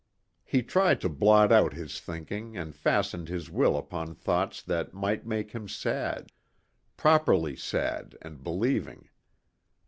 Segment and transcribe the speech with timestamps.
[0.43, 5.27] He tried to blot out his thinking and fastened his will upon thoughts that might
[5.27, 6.31] make him sad,
[6.97, 9.09] properly sad and believing.